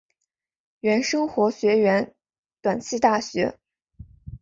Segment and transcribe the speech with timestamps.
[0.79, 2.15] 原生活学园
[2.63, 3.59] 短期大学。